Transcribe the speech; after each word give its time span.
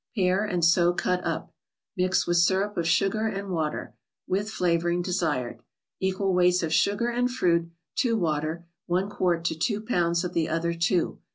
Pare 0.15 0.43
and 0.43 0.65
so 0.65 0.93
cut 0.93 1.23
up. 1.23 1.53
Mix 1.95 2.25
with 2.25 2.37
syrup 2.37 2.75
of 2.75 2.87
sugar 2.87 3.27
and 3.27 3.51
water; 3.51 3.93
with 4.25 4.49
flavoring 4.49 5.03
desired. 5.03 5.61
Equal 5.99 6.33
weights 6.33 6.63
of 6.63 6.73
sugar 6.73 7.09
and 7.09 7.29
fruit, 7.29 7.69
to 7.97 8.17
water; 8.17 8.65
one 8.87 9.11
quart 9.11 9.45
to 9.45 9.55
two 9.55 9.79
pounds 9.79 10.23
of 10.23 10.33
the 10.33 10.49
other 10.49 10.73
two. 10.73 11.19